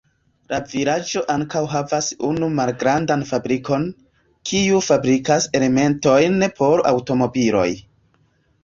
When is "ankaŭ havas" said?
1.33-2.07